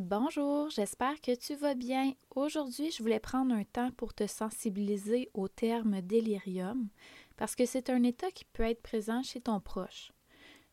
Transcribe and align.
Bonjour, 0.00 0.70
j'espère 0.70 1.20
que 1.20 1.34
tu 1.34 1.56
vas 1.56 1.74
bien. 1.74 2.12
Aujourd'hui, 2.36 2.92
je 2.92 3.02
voulais 3.02 3.18
prendre 3.18 3.52
un 3.52 3.64
temps 3.64 3.90
pour 3.90 4.14
te 4.14 4.28
sensibiliser 4.28 5.28
au 5.34 5.48
terme 5.48 6.00
délirium 6.02 6.88
parce 7.36 7.56
que 7.56 7.66
c'est 7.66 7.90
un 7.90 8.04
état 8.04 8.30
qui 8.30 8.44
peut 8.44 8.62
être 8.62 8.80
présent 8.80 9.24
chez 9.24 9.40
ton 9.40 9.58
proche. 9.58 10.12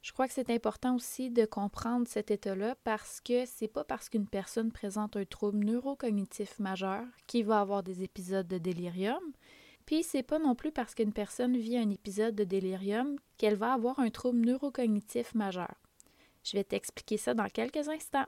Je 0.03 0.13
crois 0.13 0.27
que 0.27 0.33
c'est 0.35 0.51
important 0.51 0.95
aussi 0.95 1.31
de 1.31 1.45
comprendre 1.45 2.07
cet 2.07 2.29
état-là 2.29 2.75
parce 2.83 3.19
que 3.19 3.47
c'est 3.47 3.67
pas 3.67 3.83
parce 3.83 4.09
qu'une 4.09 4.27
personne 4.27 4.71
présente 4.71 5.15
un 5.15 5.25
trouble 5.25 5.57
neurocognitif 5.57 6.59
majeur 6.59 7.03
qu'il 7.25 7.45
va 7.45 7.61
avoir 7.61 7.81
des 7.81 8.03
épisodes 8.03 8.47
de 8.47 8.59
délirium, 8.59 9.23
puis 9.87 10.03
c'est 10.03 10.21
pas 10.21 10.37
non 10.37 10.53
plus 10.53 10.71
parce 10.71 10.93
qu'une 10.93 11.13
personne 11.13 11.57
vit 11.57 11.79
un 11.79 11.89
épisode 11.89 12.35
de 12.35 12.43
délirium 12.43 13.15
qu'elle 13.39 13.55
va 13.55 13.73
avoir 13.73 13.99
un 13.99 14.11
trouble 14.11 14.41
neurocognitif 14.41 15.33
majeur. 15.33 15.73
Je 16.43 16.55
vais 16.55 16.63
t'expliquer 16.63 17.17
ça 17.17 17.33
dans 17.33 17.49
quelques 17.49 17.89
instants. 17.89 18.27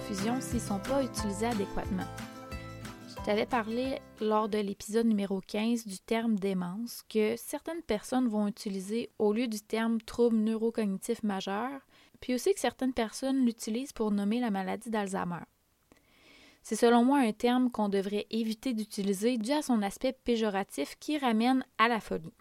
S'ils 0.00 0.54
ne 0.54 0.60
sont 0.60 0.78
pas 0.78 1.02
utilisés 1.02 1.46
adéquatement. 1.46 2.06
Je 3.08 3.24
t'avais 3.24 3.46
parlé 3.46 3.98
lors 4.20 4.48
de 4.48 4.58
l'épisode 4.58 5.06
numéro 5.06 5.40
15 5.40 5.86
du 5.86 5.98
terme 5.98 6.36
démence 6.38 7.02
que 7.08 7.34
certaines 7.36 7.82
personnes 7.82 8.28
vont 8.28 8.46
utiliser 8.46 9.10
au 9.18 9.32
lieu 9.32 9.48
du 9.48 9.60
terme 9.60 10.00
trouble 10.00 10.36
neurocognitif 10.36 11.22
majeur, 11.22 11.80
puis 12.20 12.34
aussi 12.34 12.52
que 12.54 12.60
certaines 12.60 12.92
personnes 12.92 13.44
l'utilisent 13.44 13.92
pour 13.92 14.10
nommer 14.10 14.40
la 14.40 14.50
maladie 14.50 14.90
d'Alzheimer. 14.90 15.44
C'est 16.62 16.76
selon 16.76 17.04
moi 17.04 17.18
un 17.18 17.32
terme 17.32 17.70
qu'on 17.70 17.88
devrait 17.88 18.26
éviter 18.30 18.74
d'utiliser 18.74 19.38
dû 19.38 19.52
à 19.52 19.62
son 19.62 19.82
aspect 19.82 20.12
péjoratif 20.12 20.96
qui 20.98 21.18
ramène 21.18 21.64
à 21.78 21.88
la 21.88 22.00
folie. 22.00 22.34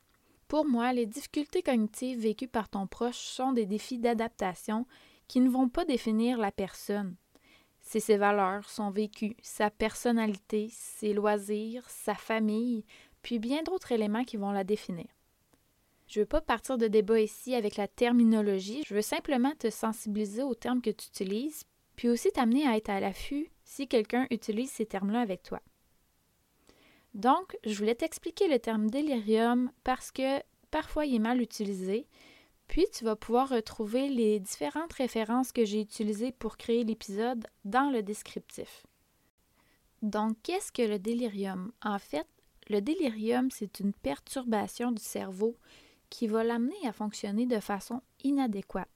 Pour 0.48 0.66
moi, 0.66 0.94
les 0.94 1.06
difficultés 1.06 1.64
cognitives 1.64 2.20
vécues 2.20 2.48
par 2.48 2.70
ton 2.70 2.88
proche 2.88 3.18
sont 3.18 3.52
des 3.52 3.66
défis 3.66 4.00
d'adaptation 4.00 4.86
qui 5.28 5.42
ne 5.42 5.50
vont 5.50 5.70
pas 5.70 5.86
définir 5.86 6.38
la 6.38 6.52
personne. 6.52 7.16
C'est 7.86 8.00
ses 8.00 8.18
valeurs, 8.18 8.68
son 8.70 8.90
vécu, 8.90 9.38
sa 9.42 9.70
personnalité, 9.70 10.70
ses 10.72 11.14
loisirs, 11.14 11.88
sa 11.88 12.16
famille, 12.16 12.84
puis 13.22 13.40
bien 13.40 13.64
d'autres 13.64 13.92
éléments 13.92 14.24
qui 14.24 14.38
vont 14.38 14.52
la 14.52 14.64
définir. 14.64 15.06
Je 16.08 16.20
ne 16.20 16.24
veux 16.24 16.28
pas 16.28 16.42
partir 16.42 16.78
de 16.78 16.88
débat 16.88 17.20
ici 17.20 17.56
avec 17.56 17.78
la 17.78 17.88
terminologie, 17.88 18.84
je 18.86 18.94
veux 18.94 19.02
simplement 19.02 19.54
te 19.58 19.70
sensibiliser 19.70 20.44
aux 20.44 20.56
termes 20.56 20.82
que 20.82 20.90
tu 20.90 21.08
utilises, 21.08 21.64
puis 21.96 22.10
aussi 22.10 22.32
t'amener 22.32 22.68
à 22.68 22.76
être 22.76 22.90
à 22.90 23.00
l'affût 23.00 23.52
si 23.64 23.88
quelqu'un 23.88 24.28
utilise 24.30 24.72
ces 24.72 24.86
termes-là 24.86 25.22
avec 25.22 25.44
toi. 25.44 25.62
Donc, 27.14 27.58
je 27.66 27.76
voulais 27.78 27.96
t'expliquer 27.96 28.48
le 28.48 28.60
terme 28.60 28.90
délirium 28.90 29.72
parce 29.84 30.12
que 30.12 30.42
parfois 30.70 31.06
il 31.06 31.16
est 31.16 31.20
mal 31.20 31.42
utilisé, 31.42 32.08
puis, 32.68 32.86
tu 32.94 33.04
vas 33.06 33.16
pouvoir 33.16 33.50
retrouver 33.50 34.10
les 34.10 34.40
différentes 34.40 34.94
références 34.94 35.52
que 35.52 35.66
j'ai 35.66 35.82
utilisées 35.82 36.32
pour 36.32 36.58
créer 36.58 36.84
l'épisode 36.84 37.46
dans 37.64 37.90
le 37.92 38.02
descriptif. 38.02 38.86
Donc, 40.02 40.38
qu'est-ce 40.44 40.72
que 40.72 40.82
le 40.82 41.00
délirium? 41.00 41.72
En 41.82 42.00
fait, 42.00 42.28
le 42.68 42.82
délirium, 42.82 43.50
c'est 43.52 43.80
une 43.80 43.94
perturbation 43.94 44.92
du 44.92 45.04
cerveau 45.04 45.56
qui 46.10 46.28
va 46.28 46.44
l'amener 46.44 46.88
à 46.88 46.94
fonctionner 46.94 47.46
de 47.46 47.60
façon 47.60 48.02
inadéquate. 48.24 48.90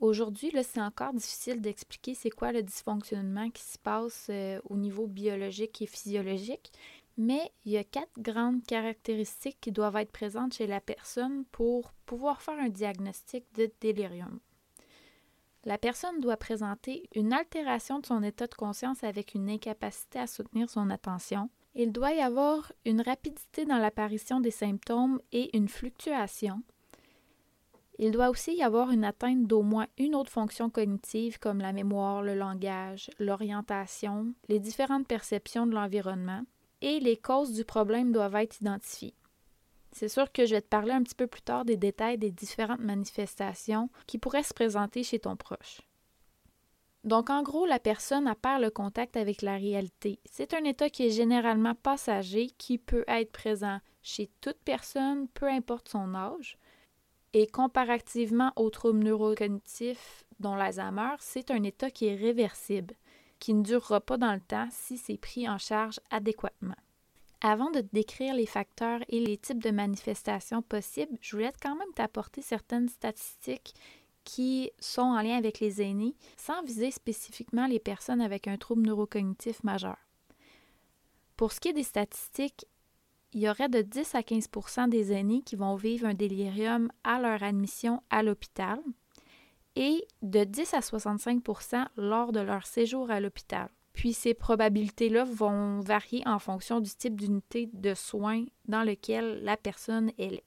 Aujourd'hui, 0.00 0.52
c'est 0.62 0.80
encore 0.80 1.12
difficile 1.12 1.60
d'expliquer 1.60 2.14
c'est 2.14 2.30
quoi 2.30 2.52
le 2.52 2.62
dysfonctionnement 2.62 3.50
qui 3.50 3.64
se 3.64 3.78
passe 3.78 4.28
euh, 4.30 4.60
au 4.70 4.76
niveau 4.76 5.08
biologique 5.08 5.82
et 5.82 5.86
physiologique, 5.86 6.70
mais 7.18 7.52
il 7.64 7.72
y 7.72 7.76
a 7.76 7.84
quatre 7.84 8.18
grandes 8.18 8.62
caractéristiques 8.62 9.58
qui 9.60 9.72
doivent 9.72 9.96
être 9.96 10.12
présentes 10.12 10.54
chez 10.54 10.68
la 10.68 10.80
personne 10.80 11.44
pour 11.50 11.92
pouvoir 12.06 12.40
faire 12.40 12.58
un 12.58 12.68
diagnostic 12.68 13.44
de 13.56 13.70
délirium. 13.80 14.38
La 15.64 15.78
personne 15.78 16.20
doit 16.20 16.36
présenter 16.36 17.10
une 17.16 17.32
altération 17.32 17.98
de 17.98 18.06
son 18.06 18.22
état 18.22 18.46
de 18.46 18.54
conscience 18.54 19.02
avec 19.02 19.34
une 19.34 19.50
incapacité 19.50 20.20
à 20.20 20.28
soutenir 20.28 20.70
son 20.70 20.90
attention. 20.90 21.50
Il 21.74 21.92
doit 21.92 22.12
y 22.12 22.20
avoir 22.20 22.72
une 22.86 23.00
rapidité 23.00 23.64
dans 23.64 23.78
l'apparition 23.78 24.40
des 24.40 24.52
symptômes 24.52 25.20
et 25.32 25.54
une 25.56 25.68
fluctuation. 25.68 26.62
Il 27.98 28.12
doit 28.12 28.30
aussi 28.30 28.54
y 28.54 28.62
avoir 28.62 28.92
une 28.92 29.04
atteinte 29.04 29.48
d'au 29.48 29.62
moins 29.62 29.88
une 29.98 30.14
autre 30.14 30.30
fonction 30.30 30.70
cognitive 30.70 31.40
comme 31.40 31.58
la 31.58 31.72
mémoire, 31.72 32.22
le 32.22 32.36
langage, 32.36 33.10
l'orientation, 33.18 34.32
les 34.48 34.60
différentes 34.60 35.08
perceptions 35.08 35.66
de 35.66 35.74
l'environnement 35.74 36.44
et 36.80 37.00
les 37.00 37.16
causes 37.16 37.52
du 37.52 37.64
problème 37.64 38.12
doivent 38.12 38.36
être 38.36 38.60
identifiées. 38.60 39.14
C'est 39.92 40.08
sûr 40.08 40.30
que 40.30 40.46
je 40.46 40.54
vais 40.54 40.60
te 40.60 40.68
parler 40.68 40.92
un 40.92 41.02
petit 41.02 41.14
peu 41.14 41.26
plus 41.26 41.42
tard 41.42 41.64
des 41.64 41.76
détails 41.76 42.18
des 42.18 42.30
différentes 42.30 42.80
manifestations 42.80 43.88
qui 44.06 44.18
pourraient 44.18 44.42
se 44.42 44.54
présenter 44.54 45.02
chez 45.02 45.18
ton 45.18 45.36
proche. 45.36 45.80
Donc, 47.04 47.30
en 47.30 47.42
gros, 47.42 47.64
la 47.64 47.78
personne 47.78 48.26
a 48.26 48.34
perd 48.34 48.60
le 48.60 48.70
contact 48.70 49.16
avec 49.16 49.42
la 49.42 49.56
réalité. 49.56 50.18
C'est 50.24 50.52
un 50.52 50.64
état 50.64 50.90
qui 50.90 51.06
est 51.06 51.10
généralement 51.10 51.74
passager, 51.74 52.48
qui 52.58 52.76
peut 52.76 53.04
être 53.06 53.32
présent 53.32 53.78
chez 54.02 54.30
toute 54.40 54.58
personne, 54.64 55.28
peu 55.28 55.46
importe 55.46 55.88
son 55.88 56.14
âge. 56.14 56.58
Et 57.32 57.46
comparativement 57.46 58.52
aux 58.56 58.70
troubles 58.70 59.04
neurocognitifs, 59.04 60.24
dont 60.40 60.54
l'Alzheimer, 60.54 61.14
c'est 61.20 61.50
un 61.50 61.62
état 61.62 61.90
qui 61.90 62.06
est 62.06 62.16
réversible 62.16 62.94
qui 63.38 63.54
ne 63.54 63.62
durera 63.62 64.00
pas 64.00 64.16
dans 64.16 64.34
le 64.34 64.40
temps 64.40 64.68
si 64.70 64.98
c'est 64.98 65.18
pris 65.18 65.48
en 65.48 65.58
charge 65.58 66.00
adéquatement. 66.10 66.76
Avant 67.40 67.70
de 67.70 67.84
décrire 67.92 68.34
les 68.34 68.46
facteurs 68.46 69.00
et 69.08 69.20
les 69.20 69.36
types 69.36 69.62
de 69.62 69.70
manifestations 69.70 70.60
possibles, 70.60 71.16
je 71.20 71.36
voulais 71.36 71.52
quand 71.62 71.76
même 71.76 71.92
t'apporter 71.94 72.42
certaines 72.42 72.88
statistiques 72.88 73.74
qui 74.24 74.72
sont 74.80 75.02
en 75.02 75.22
lien 75.22 75.36
avec 75.36 75.60
les 75.60 75.80
aînés, 75.80 76.14
sans 76.36 76.62
viser 76.62 76.90
spécifiquement 76.90 77.66
les 77.66 77.78
personnes 77.78 78.20
avec 78.20 78.48
un 78.48 78.56
trouble 78.58 78.82
neurocognitif 78.82 79.62
majeur. 79.62 79.96
Pour 81.36 81.52
ce 81.52 81.60
qui 81.60 81.68
est 81.68 81.72
des 81.72 81.84
statistiques, 81.84 82.66
il 83.32 83.40
y 83.40 83.48
aurait 83.48 83.68
de 83.68 83.82
10 83.82 84.14
à 84.14 84.20
15% 84.20 84.88
des 84.88 85.12
aînés 85.12 85.42
qui 85.42 85.54
vont 85.54 85.76
vivre 85.76 86.06
un 86.06 86.14
délirium 86.14 86.90
à 87.04 87.20
leur 87.20 87.42
admission 87.42 88.02
à 88.10 88.22
l'hôpital, 88.22 88.80
et 89.78 90.04
de 90.22 90.42
10 90.42 90.74
à 90.74 90.80
65% 90.80 91.86
lors 91.96 92.32
de 92.32 92.40
leur 92.40 92.66
séjour 92.66 93.12
à 93.12 93.20
l'hôpital. 93.20 93.68
Puis 93.92 94.12
ces 94.12 94.34
probabilités-là 94.34 95.24
vont 95.24 95.80
varier 95.80 96.22
en 96.26 96.40
fonction 96.40 96.80
du 96.80 96.90
type 96.90 97.18
d'unité 97.18 97.70
de 97.72 97.94
soins 97.94 98.44
dans 98.66 98.82
lequel 98.82 99.40
la 99.44 99.56
personne 99.56 100.10
est. 100.18 100.42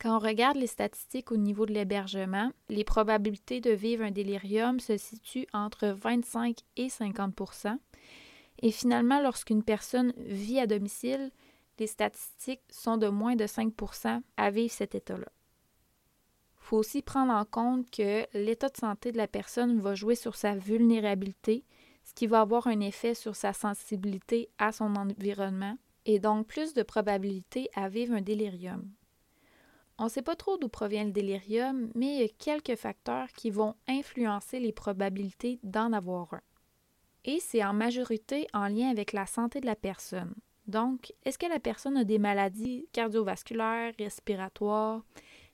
Quand 0.00 0.16
on 0.16 0.18
regarde 0.18 0.56
les 0.56 0.66
statistiques 0.66 1.30
au 1.30 1.36
niveau 1.36 1.66
de 1.66 1.74
l'hébergement, 1.74 2.50
les 2.70 2.84
probabilités 2.84 3.60
de 3.60 3.70
vivre 3.70 4.02
un 4.02 4.10
délirium 4.10 4.80
se 4.80 4.96
situent 4.96 5.46
entre 5.52 5.88
25 5.88 6.56
et 6.78 6.88
50% 6.88 7.76
Et 8.62 8.70
finalement, 8.70 9.20
lorsqu'une 9.20 9.62
personne 9.62 10.14
vit 10.16 10.58
à 10.58 10.66
domicile, 10.66 11.30
les 11.78 11.86
statistiques 11.86 12.62
sont 12.70 12.96
de 12.96 13.08
moins 13.08 13.36
de 13.36 13.44
5% 13.44 14.22
à 14.38 14.50
vivre 14.50 14.72
cet 14.72 14.94
état-là 14.94 15.28
faut 16.70 16.76
aussi 16.76 17.02
prendre 17.02 17.32
en 17.32 17.44
compte 17.44 17.90
que 17.90 18.24
l'état 18.32 18.68
de 18.68 18.76
santé 18.76 19.10
de 19.10 19.16
la 19.16 19.26
personne 19.26 19.80
va 19.80 19.96
jouer 19.96 20.14
sur 20.14 20.36
sa 20.36 20.54
vulnérabilité, 20.54 21.64
ce 22.04 22.14
qui 22.14 22.28
va 22.28 22.42
avoir 22.42 22.68
un 22.68 22.78
effet 22.78 23.14
sur 23.14 23.34
sa 23.34 23.52
sensibilité 23.52 24.50
à 24.56 24.70
son 24.70 24.94
environnement 24.94 25.76
et 26.06 26.20
donc 26.20 26.46
plus 26.46 26.72
de 26.72 26.84
probabilité 26.84 27.68
à 27.74 27.88
vivre 27.88 28.14
un 28.14 28.20
délirium. 28.20 28.88
On 29.98 30.04
ne 30.04 30.08
sait 30.08 30.22
pas 30.22 30.36
trop 30.36 30.58
d'où 30.58 30.68
provient 30.68 31.04
le 31.04 31.10
délirium, 31.10 31.90
mais 31.96 32.06
il 32.06 32.20
y 32.20 32.24
a 32.24 32.28
quelques 32.28 32.76
facteurs 32.76 33.26
qui 33.32 33.50
vont 33.50 33.74
influencer 33.88 34.60
les 34.60 34.72
probabilités 34.72 35.58
d'en 35.64 35.92
avoir 35.92 36.34
un. 36.34 36.40
Et 37.24 37.40
c'est 37.40 37.64
en 37.64 37.72
majorité 37.72 38.46
en 38.54 38.68
lien 38.68 38.90
avec 38.90 39.12
la 39.12 39.26
santé 39.26 39.60
de 39.60 39.66
la 39.66 39.74
personne. 39.74 40.36
Donc, 40.68 41.12
est-ce 41.24 41.36
que 41.36 41.46
la 41.46 41.58
personne 41.58 41.96
a 41.96 42.04
des 42.04 42.20
maladies 42.20 42.86
cardiovasculaires, 42.92 43.92
respiratoires, 43.98 45.02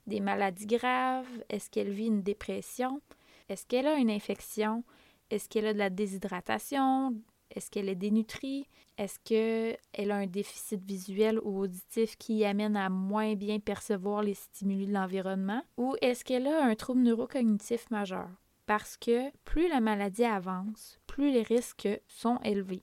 des 0.06 0.20
maladies 0.20 0.66
graves? 0.66 1.26
Est-ce 1.48 1.70
qu'elle 1.70 1.90
vit 1.90 2.06
une 2.06 2.22
dépression? 2.22 3.00
Est-ce 3.48 3.66
qu'elle 3.66 3.86
a 3.86 3.94
une 3.94 4.10
infection? 4.10 4.84
Est-ce 5.30 5.48
qu'elle 5.48 5.66
a 5.66 5.72
de 5.72 5.78
la 5.78 5.90
déshydratation? 5.90 7.14
Est-ce 7.50 7.70
qu'elle 7.70 7.88
est 7.88 7.94
dénutrie? 7.94 8.68
Est-ce 8.98 9.18
qu'elle 9.24 10.10
a 10.10 10.16
un 10.16 10.26
déficit 10.26 10.82
visuel 10.82 11.38
ou 11.42 11.60
auditif 11.60 12.16
qui 12.16 12.44
amène 12.44 12.76
à 12.76 12.88
moins 12.88 13.34
bien 13.34 13.60
percevoir 13.60 14.22
les 14.22 14.34
stimuli 14.34 14.86
de 14.86 14.92
l'environnement? 14.92 15.62
Ou 15.76 15.94
est-ce 16.00 16.24
qu'elle 16.24 16.46
a 16.46 16.64
un 16.64 16.74
trouble 16.74 17.02
neurocognitif 17.02 17.90
majeur? 17.90 18.28
Parce 18.66 18.96
que 18.96 19.30
plus 19.44 19.68
la 19.68 19.80
maladie 19.80 20.24
avance, 20.24 20.98
plus 21.06 21.30
les 21.30 21.42
risques 21.42 21.88
sont 22.08 22.38
élevés. 22.42 22.82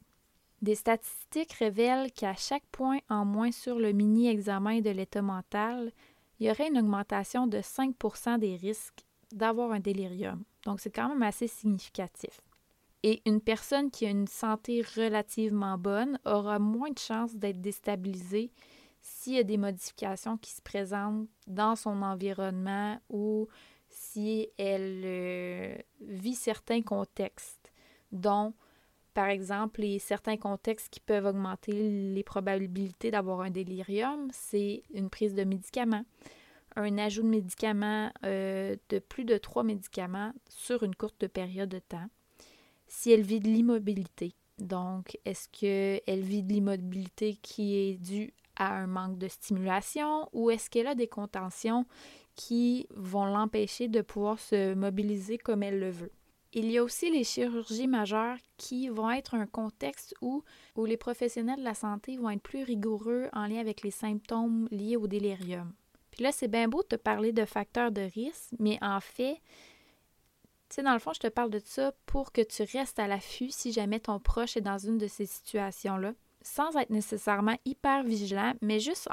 Des 0.62 0.76
statistiques 0.76 1.52
révèlent 1.54 2.12
qu'à 2.14 2.36
chaque 2.36 2.66
point 2.72 3.00
en 3.10 3.26
moins 3.26 3.52
sur 3.52 3.80
le 3.80 3.92
mini-examen 3.92 4.80
de 4.80 4.92
l'état 4.92 5.22
mental, 5.22 5.92
il 6.40 6.48
y 6.48 6.52
aurait 6.52 6.68
une 6.68 6.80
augmentation 6.80 7.48
de 7.48 7.60
5% 7.60 8.40
des 8.40 8.56
risques 8.56 9.06
d'avoir 9.32 9.72
un 9.72 9.80
délirium. 9.80 10.44
Donc, 10.66 10.80
c'est 10.80 10.92
quand 10.92 11.10
même 11.10 11.24
assez 11.24 11.48
significatif. 11.48 12.42
Et 13.04 13.22
une 13.26 13.42
personne 13.42 13.92
qui 13.92 14.06
a 14.06 14.10
une 14.10 14.28
santé 14.28 14.82
relativement 14.96 15.78
bonne 15.78 16.18
aura 16.26 16.58
moins 16.60 16.92
de 16.92 17.00
chances 17.00 17.36
d'être 17.36 17.60
déstabilisée 17.60 18.52
s'il 19.02 19.34
y 19.34 19.40
a 19.40 19.44
des 19.44 19.58
modifications 19.58 20.38
qui 20.38 20.52
se 20.52 20.62
présentent 20.62 21.28
dans 21.46 21.76
son 21.76 22.02
environnement 22.02 22.98
ou 23.10 23.50
si 23.90 24.48
elle 24.58 25.02
euh, 25.04 25.76
vit 26.00 26.36
certains 26.36 26.82
contextes, 26.82 27.74
dont 28.14 28.54
par 29.14 29.28
exemple, 29.28 29.82
les 29.82 30.00
certains 30.00 30.38
contextes 30.38 30.90
qui 30.90 31.00
peuvent 31.00 31.26
augmenter 31.26 31.72
les 31.72 32.24
probabilités 32.24 33.12
d'avoir 33.12 33.42
un 33.42 33.50
délirium, 33.50 34.28
c'est 34.32 34.84
une 34.94 35.10
prise 35.10 35.36
de 35.36 35.44
médicaments, 35.44 36.06
un 36.76 36.98
ajout 36.98 37.22
de 37.22 37.28
médicaments, 37.28 38.12
euh, 38.26 38.76
de 38.90 39.00
plus 39.00 39.26
de 39.26 39.38
trois 39.38 39.64
médicaments 39.64 40.34
sur 40.50 40.84
une 40.84 40.96
courte 40.96 41.28
période 41.28 41.70
de 41.70 41.80
temps. 41.80 42.08
Si 42.88 43.12
elle 43.12 43.22
vit 43.22 43.40
de 43.40 43.48
l'immobilité, 43.48 44.34
donc 44.60 45.18
est-ce 45.26 45.48
qu'elle 45.50 46.22
vit 46.22 46.44
de 46.44 46.54
l'immobilité 46.54 47.36
qui 47.42 47.76
est 47.76 47.96
due 47.96 48.34
à 48.56 48.76
un 48.76 48.88
manque 48.88 49.18
de 49.18 49.28
stimulation 49.28 50.30
ou 50.32 50.52
est-ce 50.52 50.70
qu'elle 50.70 50.88
a 50.88 50.96
des 50.96 51.08
contentions 51.08 51.86
qui 52.36 52.88
vont 52.92 53.26
l'empêcher 53.26 53.88
de 53.88 54.02
pouvoir 54.02 54.40
se 54.40 54.74
mobiliser 54.74 55.38
comme 55.38 55.64
elle 55.64 55.80
le 55.80 55.92
veut? 55.92 56.12
Il 56.56 56.70
y 56.72 56.78
a 56.78 56.84
aussi 56.84 57.10
les 57.10 57.24
chirurgies 57.24 57.88
majeures 57.88 58.38
qui 58.58 58.88
vont 58.88 59.10
être 59.10 59.34
un 59.34 59.48
contexte 59.48 60.14
où, 60.22 60.44
où 60.76 60.86
les 60.86 60.98
professionnels 60.98 61.58
de 61.58 61.64
la 61.64 61.74
santé 61.74 62.16
vont 62.16 62.30
être 62.30 62.44
plus 62.44 62.62
rigoureux 62.62 63.28
en 63.34 63.48
lien 63.48 63.58
avec 63.58 63.82
les 63.82 63.90
symptômes 63.90 64.68
liés 64.70 64.96
au 64.96 65.08
délirium. 65.08 65.74
Puis 66.12 66.24
là, 66.24 66.32
c'est 66.32 66.48
bien 66.48 66.68
beau 66.68 66.84
de 66.84 66.90
te 66.90 66.96
parler 66.96 67.32
de 67.32 67.44
facteurs 67.44 67.92
de 67.92 68.02
risque, 68.02 68.54
mais 68.60 68.78
en 68.84 69.00
fait, 69.00 69.42
tu 70.70 70.76
sais, 70.76 70.84
dans 70.84 70.94
le 70.94 71.00
fond, 71.00 71.12
je 71.14 71.22
te 71.22 71.28
parle 71.28 71.50
de 71.50 71.62
ça 71.66 71.92
pour 72.06 72.32
que 72.32 72.42
tu 72.42 72.62
restes 72.62 73.00
à 73.00 73.08
l'affût 73.08 73.50
si 73.50 73.72
jamais 73.72 74.00
ton 74.00 74.20
proche 74.20 74.56
est 74.56 74.62
dans 74.62 74.78
une 74.78 75.00
de 75.00 75.08
ces 75.08 75.26
situations-là, 75.26 76.14
sans 76.44 76.76
être 76.76 76.92
nécessairement 76.92 77.58
hyper 77.66 78.04
vigilant, 78.04 78.54
mais 78.62 78.80
juste 78.80 79.10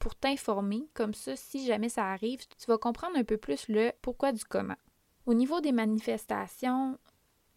pour 0.00 0.16
t'informer. 0.16 0.88
Comme 0.92 1.14
ça, 1.14 1.36
si 1.36 1.64
jamais 1.66 1.88
ça 1.88 2.06
arrive, 2.10 2.40
tu 2.58 2.66
vas 2.66 2.78
comprendre 2.78 3.16
un 3.16 3.24
peu 3.24 3.36
plus 3.36 3.68
le 3.68 3.92
pourquoi 4.02 4.32
du 4.32 4.44
comment. 4.44 4.76
Au 5.26 5.34
niveau 5.34 5.60
des 5.60 5.72
manifestations, 5.72 6.98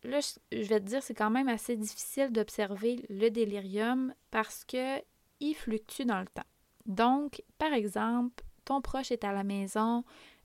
là, 0.03 0.19
je 0.51 0.63
vais 0.63 0.79
te 0.79 0.85
dire, 0.85 1.01
c'est 1.01 1.13
quand 1.13 1.29
même 1.29 1.47
assez 1.47 1.77
difficile 1.77 2.31
d'observer 2.31 3.05
le 3.09 3.29
délirium 3.29 4.13
parce 4.31 4.65
que 4.65 4.99
il 5.39 5.55
fluctue 5.55 6.03
dans 6.03 6.19
le 6.19 6.27
temps. 6.27 6.41
Donc, 6.85 7.43
par 7.57 7.73
exemple, 7.73 8.43
ton 8.65 8.81
proche 8.81 9.11
est 9.11 9.23
à 9.23 9.33
la 9.33 9.43
maison, 9.43 10.03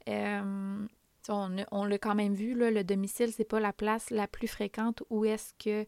euh, 0.09 0.87
on, 1.29 1.85
l'a 1.85 1.99
quand 1.99 2.15
même 2.15 2.35
vu, 2.35 2.55
là, 2.55 2.71
le 2.71 2.85
domicile, 2.85 3.33
c'est 3.33 3.45
pas 3.45 3.61
la 3.61 3.73
place 3.73 4.11
la 4.11 4.27
plus 4.27 4.49
fréquente 4.49 5.03
où 5.11 5.25
est-ce 5.25 5.53
que 5.59 5.87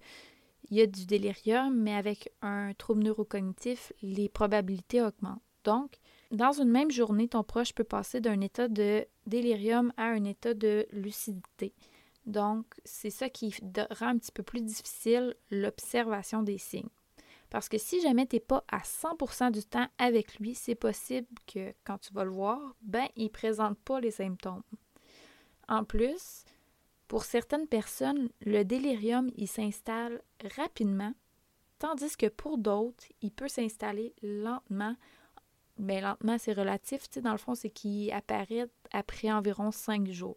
il 0.71 0.77
y 0.77 0.83
a 0.83 0.87
du 0.87 1.07
délirium, 1.07 1.75
mais 1.75 1.95
avec 1.95 2.31
un 2.43 2.75
trouble 2.75 3.03
neurocognitif, 3.03 3.93
les 4.03 4.29
probabilités 4.29 5.01
augmentent. 5.03 5.43
Donc, 5.65 5.99
dans 6.31 6.53
une 6.53 6.71
même 6.71 6.91
journée, 6.91 7.29
ton 7.29 7.43
proche 7.43 7.75
peut 7.75 7.85
passer 7.85 8.21
d'un 8.21 8.41
état 8.41 8.69
de 8.69 9.07
délirium 9.27 9.93
à 9.97 10.05
un 10.05 10.25
état 10.25 10.55
de 10.55 10.87
lucidité. 10.93 11.75
Donc, 12.27 12.67
c'est 12.85 13.11
ça 13.11 13.29
qui 13.29 13.55
rend 13.91 14.09
un 14.09 14.19
petit 14.19 14.33
peu 14.33 14.43
plus 14.43 14.63
difficile 14.63 15.35
l'observation 15.51 16.43
des 16.43 16.59
signes. 16.59 16.89
Parce 17.51 17.69
que 17.69 17.79
si 17.79 18.01
jamais 18.01 18.27
tu 18.27 18.37
n'es 18.37 18.41
pas 18.41 18.65
à 18.71 18.79
100% 18.79 19.51
du 19.51 19.65
temps 19.65 19.89
avec 19.99 20.39
lui, 20.39 20.55
c'est 20.55 20.77
possible 20.77 21.27
que 21.53 21.75
quand 21.85 21.99
tu 21.99 22.13
vas 22.13 22.25
le 22.25 22.31
voir, 22.31 22.77
ben, 22.81 23.09
il 23.17 23.25
ne 23.25 23.29
présente 23.29 23.77
pas 23.81 24.01
les 24.01 24.13
symptômes. 24.13 24.63
En 25.67 25.83
plus, 25.85 26.45
pour 27.09 27.25
certaines 27.25 27.67
personnes, 27.67 28.29
le 28.43 28.63
délirium, 28.63 29.31
il 29.37 29.49
s'installe 29.49 30.23
rapidement, 30.57 31.13
tandis 31.81 32.17
que 32.17 32.29
pour 32.29 32.57
d'autres, 32.57 33.05
il 33.21 33.33
peut 33.33 33.49
s'installer 33.49 34.15
lentement 34.23 34.95
mais 35.81 36.01
lentement, 36.01 36.37
c'est 36.39 36.53
relatif. 36.53 37.11
Dans 37.23 37.33
le 37.33 37.39
fond, 37.39 37.55
c'est 37.55 37.71
qu'il 37.71 38.13
apparaît 38.13 38.67
après 38.93 39.33
environ 39.33 39.71
cinq 39.71 40.09
jours. 40.09 40.37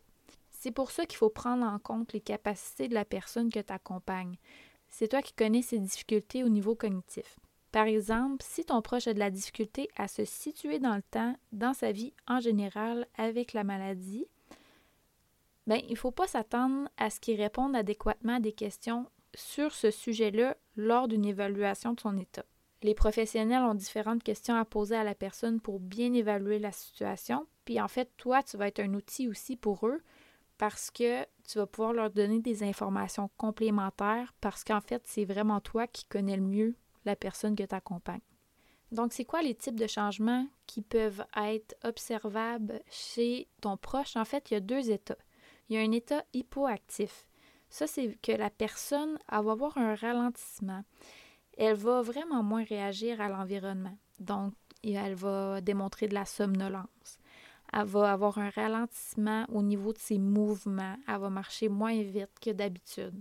C'est 0.49 0.71
pour 0.71 0.91
ça 0.91 1.05
qu'il 1.05 1.17
faut 1.17 1.29
prendre 1.29 1.65
en 1.65 1.77
compte 1.79 2.13
les 2.13 2.21
capacités 2.21 2.87
de 2.87 2.93
la 2.93 3.05
personne 3.05 3.51
que 3.51 3.59
tu 3.59 3.73
accompagnes. 3.73 4.37
C'est 4.87 5.09
toi 5.09 5.21
qui 5.21 5.33
connais 5.33 5.61
ses 5.61 5.79
difficultés 5.79 6.43
au 6.43 6.49
niveau 6.49 6.75
cognitif. 6.75 7.37
Par 7.73 7.85
exemple, 7.87 8.45
si 8.47 8.63
ton 8.63 8.81
proche 8.81 9.07
a 9.07 9.13
de 9.13 9.19
la 9.19 9.31
difficulté 9.31 9.89
à 9.97 10.07
se 10.07 10.23
situer 10.23 10.79
dans 10.79 10.95
le 10.95 11.01
temps, 11.01 11.35
dans 11.51 11.73
sa 11.73 11.91
vie 11.91 12.13
en 12.27 12.39
général 12.39 13.07
avec 13.17 13.53
la 13.53 13.63
maladie, 13.63 14.27
ben, 15.67 15.81
il 15.87 15.91
ne 15.91 15.97
faut 15.97 16.11
pas 16.11 16.27
s'attendre 16.27 16.87
à 16.97 17.09
ce 17.09 17.19
qu'il 17.19 17.41
réponde 17.41 17.75
adéquatement 17.75 18.35
à 18.35 18.39
des 18.39 18.53
questions 18.53 19.09
sur 19.33 19.73
ce 19.73 19.91
sujet-là 19.91 20.55
lors 20.75 21.07
d'une 21.07 21.25
évaluation 21.25 21.93
de 21.93 21.99
son 21.99 22.17
état. 22.17 22.45
Les 22.83 22.93
professionnels 22.93 23.63
ont 23.63 23.75
différentes 23.75 24.23
questions 24.23 24.55
à 24.55 24.65
poser 24.65 24.95
à 24.95 25.05
la 25.05 25.15
personne 25.15 25.61
pour 25.61 25.79
bien 25.79 26.11
évaluer 26.13 26.59
la 26.59 26.73
situation. 26.73 27.47
Puis 27.63 27.79
en 27.79 27.87
fait, 27.87 28.11
toi, 28.17 28.43
tu 28.43 28.57
vas 28.57 28.67
être 28.67 28.81
un 28.81 28.93
outil 28.93 29.29
aussi 29.29 29.55
pour 29.55 29.87
eux 29.87 30.01
parce 30.57 30.91
que 30.91 31.23
tu 31.47 31.57
vas 31.57 31.65
pouvoir 31.65 31.93
leur 31.93 32.09
donner 32.09 32.39
des 32.39 32.61
informations 32.61 33.29
complémentaires 33.37 34.33
parce 34.41 34.65
qu'en 34.65 34.81
fait, 34.81 35.01
c'est 35.05 35.23
vraiment 35.23 35.61
toi 35.61 35.87
qui 35.87 36.05
connais 36.05 36.35
le 36.35 36.43
mieux 36.43 36.75
la 37.05 37.15
personne 37.15 37.55
que 37.55 37.63
tu 37.63 37.75
accompagnes. 37.75 38.19
Donc, 38.91 39.13
c'est 39.13 39.25
quoi 39.25 39.41
les 39.41 39.55
types 39.55 39.79
de 39.79 39.87
changements 39.87 40.45
qui 40.67 40.81
peuvent 40.81 41.25
être 41.37 41.75
observables 41.83 42.81
chez 42.91 43.47
ton 43.61 43.77
proche? 43.77 44.15
En 44.17 44.25
fait, 44.25 44.51
il 44.51 44.55
y 44.55 44.57
a 44.57 44.59
deux 44.59 44.91
états. 44.91 45.17
Il 45.69 45.75
y 45.75 45.79
a 45.79 45.81
un 45.81 45.91
état 45.91 46.23
hypoactif. 46.33 47.27
Ça, 47.69 47.87
c'est 47.87 48.19
que 48.21 48.33
la 48.33 48.49
personne 48.49 49.17
va 49.31 49.51
avoir 49.51 49.77
un 49.77 49.95
ralentissement 49.95 50.83
elle 51.57 51.75
va 51.75 52.01
vraiment 52.01 52.43
moins 52.43 52.63
réagir 52.63 53.21
à 53.21 53.29
l'environnement. 53.29 53.97
Donc, 54.19 54.53
elle 54.83 55.15
va 55.15 55.61
démontrer 55.61 56.07
de 56.07 56.13
la 56.13 56.25
somnolence. 56.25 57.19
Elle 57.71 57.85
va 57.85 58.11
avoir 58.11 58.37
un 58.37 58.49
ralentissement 58.49 59.45
au 59.51 59.63
niveau 59.63 59.93
de 59.93 59.97
ses 59.97 60.19
mouvements. 60.19 60.95
Elle 61.07 61.19
va 61.19 61.29
marcher 61.29 61.69
moins 61.69 61.99
vite 62.01 62.39
que 62.41 62.51
d'habitude. 62.51 63.15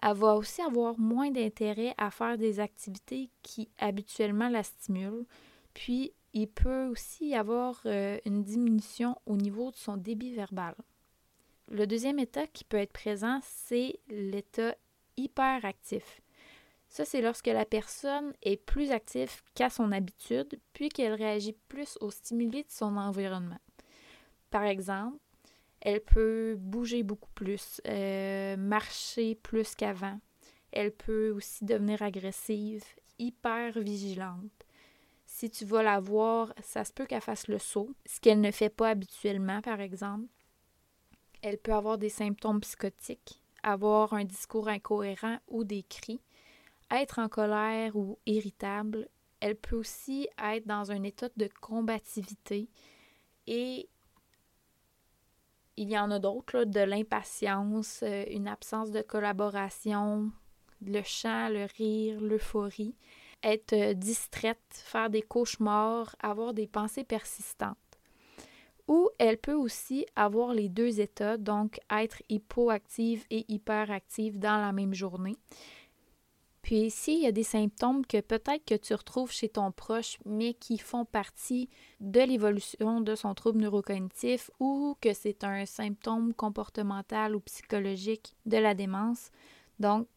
Elle 0.00 0.16
va 0.16 0.34
aussi 0.36 0.60
avoir 0.62 0.98
moins 0.98 1.30
d'intérêt 1.30 1.94
à 1.96 2.10
faire 2.10 2.38
des 2.38 2.60
activités 2.60 3.30
qui 3.42 3.68
habituellement 3.78 4.48
la 4.48 4.62
stimulent. 4.62 5.26
Puis, 5.72 6.12
il 6.34 6.48
peut 6.48 6.86
aussi 6.88 7.28
y 7.28 7.34
avoir 7.34 7.80
euh, 7.86 8.18
une 8.26 8.42
diminution 8.42 9.16
au 9.24 9.36
niveau 9.36 9.70
de 9.70 9.76
son 9.76 9.96
débit 9.96 10.34
verbal. 10.34 10.74
Le 11.68 11.86
deuxième 11.86 12.18
état 12.18 12.46
qui 12.46 12.64
peut 12.64 12.76
être 12.76 12.92
présent, 12.92 13.40
c'est 13.42 13.98
l'état 14.08 14.74
hyperactif. 15.16 16.20
Ça, 16.94 17.04
c'est 17.04 17.20
lorsque 17.20 17.48
la 17.48 17.64
personne 17.64 18.32
est 18.40 18.56
plus 18.56 18.92
active 18.92 19.42
qu'à 19.56 19.68
son 19.68 19.90
habitude, 19.90 20.60
puis 20.72 20.90
qu'elle 20.90 21.14
réagit 21.14 21.56
plus 21.66 21.98
aux 22.00 22.12
stimuli 22.12 22.62
de 22.62 22.70
son 22.70 22.96
environnement. 22.96 23.58
Par 24.50 24.62
exemple, 24.62 25.18
elle 25.80 26.00
peut 26.00 26.54
bouger 26.56 27.02
beaucoup 27.02 27.32
plus, 27.34 27.80
euh, 27.88 28.56
marcher 28.56 29.34
plus 29.34 29.74
qu'avant. 29.74 30.20
Elle 30.70 30.92
peut 30.92 31.30
aussi 31.30 31.64
devenir 31.64 32.00
agressive, 32.00 32.84
hyper 33.18 33.72
vigilante. 33.80 34.52
Si 35.26 35.50
tu 35.50 35.64
vas 35.64 35.82
la 35.82 35.98
voir, 35.98 36.54
ça 36.62 36.84
se 36.84 36.92
peut 36.92 37.06
qu'elle 37.06 37.20
fasse 37.20 37.48
le 37.48 37.58
saut, 37.58 37.90
ce 38.06 38.20
qu'elle 38.20 38.40
ne 38.40 38.52
fait 38.52 38.70
pas 38.70 38.90
habituellement, 38.90 39.60
par 39.62 39.80
exemple. 39.80 40.28
Elle 41.42 41.58
peut 41.58 41.74
avoir 41.74 41.98
des 41.98 42.08
symptômes 42.08 42.60
psychotiques, 42.60 43.42
avoir 43.64 44.12
un 44.12 44.22
discours 44.22 44.68
incohérent 44.68 45.38
ou 45.48 45.64
des 45.64 45.82
cris 45.82 46.20
être 47.00 47.18
en 47.18 47.28
colère 47.28 47.96
ou 47.96 48.18
irritable, 48.26 49.08
elle 49.40 49.56
peut 49.56 49.76
aussi 49.76 50.28
être 50.42 50.66
dans 50.66 50.90
un 50.90 51.02
état 51.02 51.28
de 51.36 51.48
combativité 51.60 52.68
et 53.46 53.88
il 55.76 55.90
y 55.90 55.98
en 55.98 56.10
a 56.10 56.18
d'autres, 56.18 56.64
de 56.64 56.80
l'impatience, 56.80 58.00
euh, 58.02 58.24
une 58.30 58.48
absence 58.48 58.90
de 58.90 59.02
collaboration, 59.02 60.30
le 60.86 61.02
chant, 61.02 61.48
le 61.48 61.66
rire, 61.76 62.20
l'euphorie, 62.20 62.94
être 63.42 63.72
euh, 63.72 63.94
distraite, 63.94 64.58
faire 64.70 65.10
des 65.10 65.22
cauchemars, 65.22 66.14
avoir 66.20 66.54
des 66.54 66.66
pensées 66.66 67.04
persistantes. 67.04 67.76
Ou 68.86 69.08
elle 69.18 69.38
peut 69.38 69.54
aussi 69.54 70.06
avoir 70.14 70.52
les 70.52 70.68
deux 70.68 71.00
états, 71.00 71.38
donc 71.38 71.80
être 71.90 72.22
hypoactive 72.28 73.24
et 73.30 73.44
hyperactive 73.48 74.38
dans 74.38 74.60
la 74.60 74.72
même 74.72 74.94
journée. 74.94 75.36
Puis 76.64 76.90
s'il 76.90 77.20
y 77.20 77.26
a 77.26 77.32
des 77.32 77.42
symptômes 77.42 78.06
que 78.06 78.22
peut-être 78.22 78.64
que 78.64 78.74
tu 78.74 78.94
retrouves 78.94 79.30
chez 79.30 79.50
ton 79.50 79.70
proche, 79.70 80.16
mais 80.24 80.54
qui 80.54 80.78
font 80.78 81.04
partie 81.04 81.68
de 82.00 82.20
l'évolution 82.20 83.02
de 83.02 83.14
son 83.14 83.34
trouble 83.34 83.60
neurocognitif 83.60 84.50
ou 84.60 84.96
que 85.02 85.12
c'est 85.12 85.44
un 85.44 85.66
symptôme 85.66 86.32
comportemental 86.32 87.36
ou 87.36 87.40
psychologique 87.40 88.34
de 88.46 88.56
la 88.56 88.72
démence. 88.72 89.30
Donc, 89.78 90.08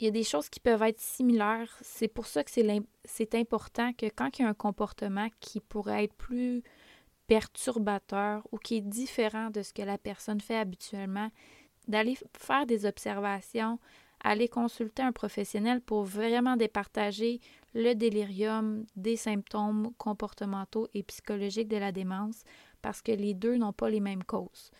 il 0.00 0.06
y 0.06 0.08
a 0.08 0.10
des 0.10 0.24
choses 0.24 0.48
qui 0.48 0.58
peuvent 0.58 0.82
être 0.82 1.00
similaires. 1.00 1.72
C'est 1.82 2.08
pour 2.08 2.26
ça 2.26 2.42
que 2.42 2.50
c'est 3.04 3.34
important 3.36 3.92
que 3.92 4.06
quand 4.06 4.36
il 4.36 4.42
y 4.42 4.44
a 4.44 4.48
un 4.48 4.54
comportement 4.54 5.28
qui 5.38 5.60
pourrait 5.60 6.02
être 6.02 6.14
plus 6.14 6.64
perturbateur 7.28 8.44
ou 8.50 8.58
qui 8.58 8.78
est 8.78 8.80
différent 8.80 9.50
de 9.50 9.62
ce 9.62 9.72
que 9.72 9.82
la 9.82 9.98
personne 9.98 10.40
fait 10.40 10.58
habituellement, 10.58 11.30
d'aller 11.86 12.18
faire 12.36 12.66
des 12.66 12.86
observations, 12.86 13.78
aller 14.22 14.48
consulter 14.48 15.02
un 15.02 15.12
professionnel 15.12 15.80
pour 15.80 16.04
vraiment 16.04 16.56
départager 16.56 17.40
le 17.74 17.94
délirium 17.94 18.84
des 18.96 19.16
symptômes 19.16 19.92
comportementaux 19.98 20.88
et 20.94 21.02
psychologiques 21.02 21.68
de 21.68 21.76
la 21.76 21.92
démence 21.92 22.44
parce 22.82 23.02
que 23.02 23.12
les 23.12 23.34
deux 23.34 23.56
n'ont 23.56 23.72
pas 23.72 23.90
les 23.90 24.00
mêmes 24.00 24.24
causes. 24.24 24.70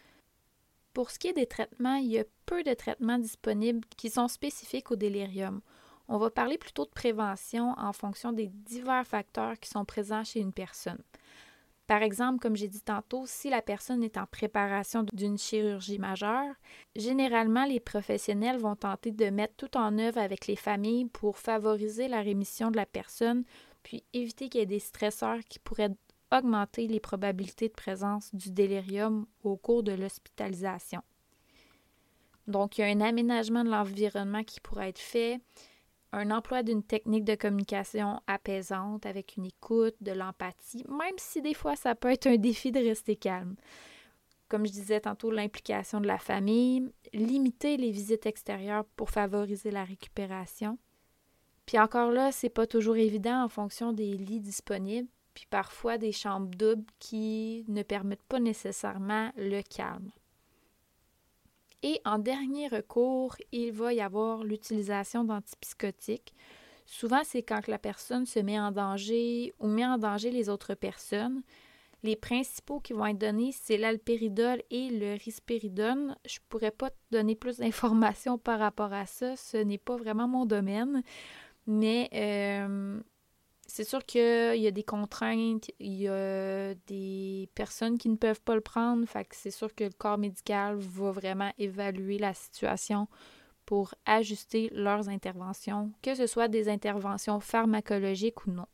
Pour 0.92 1.10
ce 1.10 1.18
qui 1.18 1.28
est 1.28 1.32
des 1.32 1.46
traitements, 1.46 1.94
il 1.94 2.08
y 2.08 2.18
a 2.18 2.24
peu 2.44 2.62
de 2.62 2.74
traitements 2.74 3.18
disponibles 3.18 3.86
qui 3.96 4.10
sont 4.10 4.28
spécifiques 4.28 4.90
au 4.90 4.96
délirium. 4.96 5.60
On 6.08 6.18
va 6.18 6.30
parler 6.30 6.58
plutôt 6.58 6.84
de 6.84 6.90
prévention 6.90 7.74
en 7.78 7.92
fonction 7.92 8.32
des 8.32 8.48
divers 8.48 9.06
facteurs 9.06 9.58
qui 9.58 9.70
sont 9.70 9.84
présents 9.84 10.24
chez 10.24 10.40
une 10.40 10.52
personne. 10.52 11.02
Par 11.86 12.02
exemple, 12.02 12.38
comme 12.38 12.56
j'ai 12.56 12.68
dit 12.68 12.80
tantôt, 12.80 13.24
si 13.26 13.50
la 13.50 13.60
personne 13.60 14.02
est 14.02 14.16
en 14.16 14.26
préparation 14.26 15.04
d'une 15.12 15.36
chirurgie 15.36 15.98
majeure, 15.98 16.54
généralement 16.96 17.64
les 17.64 17.80
professionnels 17.80 18.58
vont 18.58 18.76
tenter 18.76 19.10
de 19.10 19.30
mettre 19.30 19.54
tout 19.56 19.76
en 19.76 19.98
œuvre 19.98 20.18
avec 20.18 20.46
les 20.46 20.56
familles 20.56 21.06
pour 21.06 21.38
favoriser 21.38 22.08
la 22.08 22.22
rémission 22.22 22.70
de 22.70 22.76
la 22.76 22.86
personne, 22.86 23.44
puis 23.82 24.04
éviter 24.12 24.48
qu'il 24.48 24.60
y 24.60 24.62
ait 24.62 24.66
des 24.66 24.78
stresseurs 24.78 25.40
qui 25.48 25.58
pourraient 25.58 25.94
augmenter 26.30 26.86
les 26.86 27.00
probabilités 27.00 27.68
de 27.68 27.74
présence 27.74 28.34
du 28.34 28.50
délirium 28.50 29.26
au 29.42 29.56
cours 29.56 29.82
de 29.82 29.92
l'hospitalisation. 29.92 31.02
Donc, 32.46 32.78
il 32.78 32.80
y 32.80 32.84
a 32.84 32.88
un 32.88 33.00
aménagement 33.00 33.64
de 33.64 33.70
l'environnement 33.70 34.42
qui 34.42 34.60
pourrait 34.60 34.88
être 34.88 34.98
fait, 34.98 35.40
un 36.12 36.30
emploi 36.30 36.62
d'une 36.62 36.82
technique 36.82 37.24
de 37.24 37.34
communication 37.34 38.20
apaisante 38.26 39.06
avec 39.06 39.36
une 39.36 39.46
écoute, 39.46 39.96
de 40.00 40.12
l'empathie, 40.12 40.84
même 40.88 41.16
si 41.16 41.40
des 41.40 41.54
fois 41.54 41.76
ça 41.76 41.94
peut 41.94 42.10
être 42.10 42.26
un 42.26 42.36
défi 42.36 42.70
de 42.70 42.80
rester 42.80 43.16
calme. 43.16 43.56
Comme 44.48 44.66
je 44.66 44.72
disais 44.72 45.00
tantôt, 45.00 45.30
l'implication 45.30 46.00
de 46.00 46.06
la 46.06 46.18
famille, 46.18 46.92
limiter 47.14 47.78
les 47.78 47.90
visites 47.90 48.26
extérieures 48.26 48.84
pour 48.96 49.10
favoriser 49.10 49.70
la 49.70 49.84
récupération. 49.84 50.78
Puis 51.64 51.78
encore 51.78 52.10
là, 52.10 52.32
c'est 52.32 52.50
pas 52.50 52.66
toujours 52.66 52.96
évident 52.96 53.44
en 53.44 53.48
fonction 53.48 53.94
des 53.94 54.12
lits 54.12 54.40
disponibles, 54.40 55.08
puis 55.32 55.46
parfois 55.48 55.96
des 55.96 56.12
chambres 56.12 56.54
doubles 56.54 56.84
qui 56.98 57.64
ne 57.68 57.82
permettent 57.82 58.22
pas 58.24 58.40
nécessairement 58.40 59.30
le 59.36 59.62
calme. 59.62 60.10
Et 61.82 62.00
en 62.04 62.18
dernier 62.18 62.68
recours, 62.68 63.36
il 63.50 63.72
va 63.72 63.92
y 63.92 64.00
avoir 64.00 64.44
l'utilisation 64.44 65.24
d'antipsychotiques. 65.24 66.34
Souvent, 66.86 67.22
c'est 67.24 67.42
quand 67.42 67.66
la 67.66 67.78
personne 67.78 68.26
se 68.26 68.38
met 68.38 68.58
en 68.58 68.70
danger 68.70 69.52
ou 69.58 69.66
met 69.66 69.86
en 69.86 69.98
danger 69.98 70.30
les 70.30 70.48
autres 70.48 70.74
personnes. 70.74 71.42
Les 72.04 72.16
principaux 72.16 72.80
qui 72.80 72.92
vont 72.92 73.06
être 73.06 73.18
donnés, 73.18 73.52
c'est 73.52 73.76
l'alpéridol 73.76 74.60
et 74.70 74.90
le 74.90 75.16
risperidone. 75.24 76.16
Je 76.24 76.38
ne 76.38 76.44
pourrais 76.48 76.72
pas 76.72 76.90
te 76.90 76.96
donner 77.12 77.36
plus 77.36 77.58
d'informations 77.58 78.38
par 78.38 78.58
rapport 78.58 78.92
à 78.92 79.06
ça. 79.06 79.36
Ce 79.36 79.56
n'est 79.56 79.78
pas 79.78 79.96
vraiment 79.96 80.26
mon 80.26 80.44
domaine. 80.44 81.02
Mais 81.66 82.10
euh, 82.12 83.00
c'est 83.66 83.84
sûr 83.84 84.04
qu'il 84.04 84.56
y 84.56 84.66
a 84.66 84.70
des 84.70 84.82
contraintes, 84.82 85.70
il 85.78 85.94
y 85.94 86.08
a 86.08 86.74
des 86.86 87.48
personnes 87.54 87.98
qui 87.98 88.08
ne 88.08 88.16
peuvent 88.16 88.40
pas 88.40 88.54
le 88.54 88.60
prendre, 88.60 89.06
fait 89.06 89.26
c'est 89.32 89.50
sûr 89.50 89.74
que 89.74 89.84
le 89.84 89.90
corps 89.90 90.18
médical 90.18 90.76
va 90.76 91.10
vraiment 91.10 91.52
évaluer 91.58 92.18
la 92.18 92.34
situation 92.34 93.08
pour 93.64 93.94
ajuster 94.04 94.68
leurs 94.72 95.08
interventions, 95.08 95.92
que 96.02 96.14
ce 96.14 96.26
soit 96.26 96.48
des 96.48 96.68
interventions 96.68 97.40
pharmacologiques 97.40 98.46
ou 98.46 98.50
non. 98.50 98.66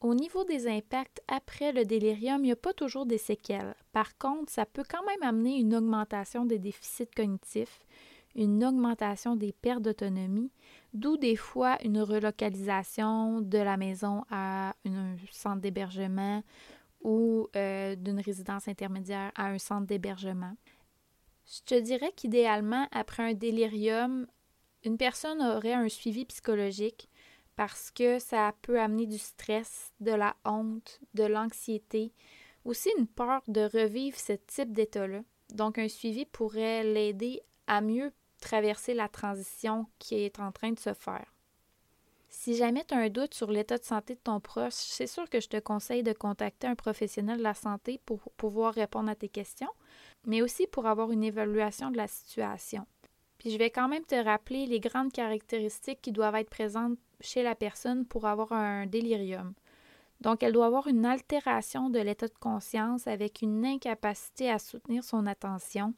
Au 0.00 0.14
niveau 0.14 0.44
des 0.44 0.66
impacts 0.66 1.20
après 1.28 1.72
le 1.72 1.84
délirium, 1.84 2.42
il 2.42 2.46
n'y 2.46 2.52
a 2.52 2.56
pas 2.56 2.72
toujours 2.72 3.04
des 3.04 3.18
séquelles. 3.18 3.74
Par 3.92 4.16
contre, 4.16 4.50
ça 4.50 4.64
peut 4.64 4.84
quand 4.88 5.04
même 5.04 5.22
amener 5.22 5.58
une 5.58 5.74
augmentation 5.74 6.46
des 6.46 6.58
déficits 6.58 7.10
cognitifs, 7.14 7.80
une 8.34 8.64
augmentation 8.64 9.36
des 9.36 9.52
pertes 9.52 9.82
d'autonomie, 9.82 10.52
d'où 10.94 11.16
des 11.16 11.36
fois 11.36 11.78
une 11.84 12.00
relocalisation 12.00 13.40
de 13.40 13.58
la 13.58 13.76
maison 13.76 14.24
à 14.30 14.74
un 14.84 15.16
centre 15.30 15.60
d'hébergement 15.60 16.42
ou 17.02 17.48
euh, 17.56 17.96
d'une 17.96 18.20
résidence 18.20 18.68
intermédiaire 18.68 19.32
à 19.34 19.48
un 19.48 19.58
centre 19.58 19.86
d'hébergement. 19.86 20.54
Je 21.46 21.60
te 21.64 21.80
dirais 21.80 22.12
qu'idéalement, 22.14 22.86
après 22.92 23.30
un 23.30 23.34
délirium, 23.34 24.26
une 24.84 24.96
personne 24.96 25.42
aurait 25.42 25.74
un 25.74 25.88
suivi 25.88 26.24
psychologique 26.24 27.08
parce 27.56 27.90
que 27.90 28.18
ça 28.18 28.54
peut 28.62 28.80
amener 28.80 29.06
du 29.06 29.18
stress, 29.18 29.92
de 30.00 30.12
la 30.12 30.36
honte, 30.44 31.00
de 31.14 31.24
l'anxiété, 31.24 32.12
aussi 32.64 32.90
une 32.98 33.06
peur 33.06 33.42
de 33.48 33.62
revivre 33.62 34.18
ce 34.18 34.32
type 34.32 34.72
d'état-là. 34.72 35.22
Donc, 35.50 35.78
un 35.78 35.88
suivi 35.88 36.24
pourrait 36.24 36.84
l'aider 36.84 37.42
à 37.66 37.80
mieux 37.80 38.12
traverser 38.40 38.94
la 38.94 39.08
transition 39.08 39.86
qui 39.98 40.16
est 40.16 40.40
en 40.40 40.52
train 40.52 40.72
de 40.72 40.78
se 40.78 40.94
faire. 40.94 41.34
Si 42.28 42.56
jamais 42.56 42.84
tu 42.84 42.94
as 42.94 42.98
un 42.98 43.08
doute 43.08 43.34
sur 43.34 43.50
l'état 43.50 43.76
de 43.76 43.84
santé 43.84 44.14
de 44.14 44.20
ton 44.20 44.38
proche, 44.38 44.74
c'est 44.74 45.08
sûr 45.08 45.28
que 45.28 45.40
je 45.40 45.48
te 45.48 45.58
conseille 45.58 46.04
de 46.04 46.12
contacter 46.12 46.68
un 46.68 46.76
professionnel 46.76 47.38
de 47.38 47.42
la 47.42 47.54
santé 47.54 48.00
pour 48.06 48.20
pouvoir 48.36 48.74
répondre 48.74 49.10
à 49.10 49.16
tes 49.16 49.28
questions, 49.28 49.70
mais 50.24 50.40
aussi 50.40 50.66
pour 50.68 50.86
avoir 50.86 51.10
une 51.10 51.24
évaluation 51.24 51.90
de 51.90 51.96
la 51.96 52.06
situation. 52.06 52.86
Puis 53.38 53.50
je 53.50 53.58
vais 53.58 53.70
quand 53.70 53.88
même 53.88 54.04
te 54.04 54.14
rappeler 54.14 54.66
les 54.66 54.80
grandes 54.80 55.12
caractéristiques 55.12 56.02
qui 56.02 56.12
doivent 56.12 56.36
être 56.36 56.50
présentes 56.50 56.98
chez 57.20 57.42
la 57.42 57.54
personne 57.54 58.06
pour 58.06 58.26
avoir 58.26 58.52
un 58.52 58.86
délirium. 58.86 59.54
Donc, 60.20 60.42
elle 60.42 60.52
doit 60.52 60.66
avoir 60.66 60.86
une 60.86 61.06
altération 61.06 61.88
de 61.88 61.98
l'état 61.98 62.28
de 62.28 62.38
conscience 62.38 63.06
avec 63.06 63.40
une 63.40 63.64
incapacité 63.64 64.50
à 64.50 64.58
soutenir 64.58 65.02
son 65.02 65.26
attention, 65.26 65.94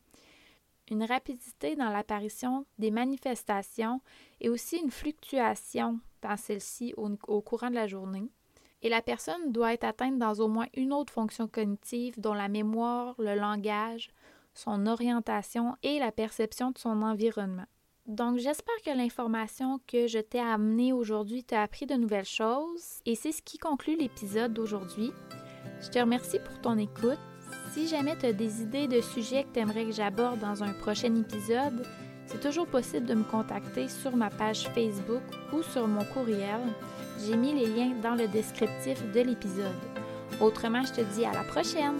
une 0.92 1.04
rapidité 1.04 1.74
dans 1.74 1.88
l'apparition 1.88 2.66
des 2.78 2.90
manifestations 2.90 4.00
et 4.40 4.48
aussi 4.48 4.76
une 4.76 4.90
fluctuation 4.90 5.98
dans 6.20 6.36
celle-ci 6.36 6.94
au, 6.96 7.40
courant 7.40 7.70
de 7.70 7.74
la 7.74 7.86
journée. 7.86 8.28
Et 8.82 8.88
la 8.88 9.00
personne 9.00 9.52
doit 9.52 9.72
être 9.72 9.84
atteinte 9.84 10.18
dans 10.18 10.34
au 10.34 10.48
moins 10.48 10.66
une 10.74 10.92
autre 10.92 11.12
fonction 11.12 11.48
cognitive 11.48 12.20
dont 12.20 12.34
la 12.34 12.48
mémoire, 12.48 13.14
le 13.18 13.34
langage, 13.34 14.10
son 14.54 14.86
orientation 14.86 15.76
et 15.82 15.98
la 15.98 16.12
perception 16.12 16.72
de 16.72 16.78
son 16.78 17.02
environnement. 17.02 17.66
Donc, 18.06 18.38
j'espère 18.38 18.82
que 18.84 18.90
l'information 18.90 19.80
que 19.86 20.08
je 20.08 20.18
t'ai 20.18 20.40
amenée 20.40 20.92
aujourd'hui 20.92 21.44
t'a 21.44 21.62
appris 21.62 21.86
de 21.86 21.94
nouvelles 21.94 22.24
choses 22.24 23.00
et 23.06 23.14
c'est 23.14 23.32
ce 23.32 23.40
qui 23.40 23.58
conclut 23.58 23.96
l'épisode 23.96 24.52
d'aujourd'hui. 24.52 25.12
Je 25.80 25.88
te 25.88 25.98
remercie 26.00 26.40
pour 26.40 26.60
ton 26.60 26.76
écoute 26.76 27.18
si 27.72 27.88
jamais 27.88 28.16
tu 28.18 28.26
as 28.26 28.32
des 28.34 28.60
idées 28.60 28.86
de 28.86 29.00
sujets 29.00 29.44
que 29.44 29.54
tu 29.54 29.60
aimerais 29.60 29.86
que 29.86 29.92
j'aborde 29.92 30.40
dans 30.40 30.62
un 30.62 30.72
prochain 30.74 31.14
épisode, 31.16 31.86
c'est 32.26 32.40
toujours 32.40 32.66
possible 32.66 33.06
de 33.06 33.14
me 33.14 33.24
contacter 33.24 33.88
sur 33.88 34.14
ma 34.14 34.28
page 34.28 34.68
Facebook 34.74 35.22
ou 35.52 35.62
sur 35.62 35.88
mon 35.88 36.04
courriel. 36.04 36.60
J'ai 37.24 37.36
mis 37.36 37.54
les 37.54 37.66
liens 37.66 37.92
dans 38.02 38.14
le 38.14 38.28
descriptif 38.28 39.02
de 39.12 39.20
l'épisode. 39.20 39.72
Autrement, 40.40 40.82
je 40.84 40.92
te 40.92 41.14
dis 41.14 41.24
à 41.24 41.32
la 41.32 41.44
prochaine! 41.44 41.98